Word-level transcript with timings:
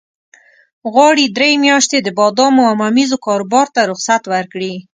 غواړي 0.93 1.25
درې 1.37 1.51
میاشتې 1.65 1.97
د 2.01 2.09
بادامو 2.19 2.61
او 2.69 2.75
ممیزو 2.83 3.17
کاروبار 3.25 3.67
ته 3.75 3.81
رخصت 3.91 4.23
ورکړي. 4.33 4.73